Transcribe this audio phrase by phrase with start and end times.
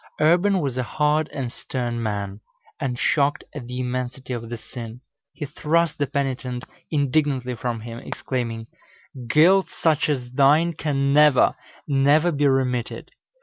[0.19, 2.39] Urban was a hard and stern man,
[2.79, 7.99] and shocked at the immensity of the sin, he thrust the penitent indignantly from him,
[7.99, 8.65] exclaiming,
[9.27, 11.53] "Guilt such as thine can never,
[11.87, 13.11] never be remitted.